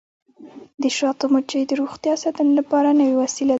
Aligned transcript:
د 0.81 0.83
شاتو 0.97 1.25
مچۍ 1.33 1.61
د 1.67 1.71
روغتیا 1.81 2.13
ساتنې 2.23 2.53
لپاره 2.59 2.89
نوې 2.99 3.15
وسیله 3.23 3.47
ده. 3.49 3.49